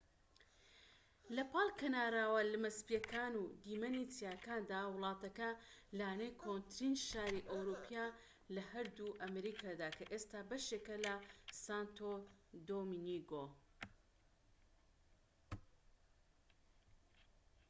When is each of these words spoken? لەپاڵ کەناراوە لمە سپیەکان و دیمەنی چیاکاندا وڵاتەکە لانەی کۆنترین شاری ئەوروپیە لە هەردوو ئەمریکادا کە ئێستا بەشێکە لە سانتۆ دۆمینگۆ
لەپاڵ 1.35 1.67
کەناراوە 1.79 2.39
لمە 2.53 2.69
سپیەکان 2.79 3.33
و 3.41 3.53
دیمەنی 3.63 4.09
چیاکاندا 4.13 4.81
وڵاتەکە 4.93 5.49
لانەی 5.99 6.37
کۆنترین 6.43 6.95
شاری 7.09 7.47
ئەوروپیە 7.49 8.05
لە 8.55 8.61
هەردوو 8.71 9.17
ئەمریکادا 9.21 9.89
کە 9.97 10.05
ئێستا 10.11 10.39
بەشێکە 10.49 10.95
لە 11.05 11.15
سانتۆ 11.63 12.13
دۆمینگۆ 12.67 13.45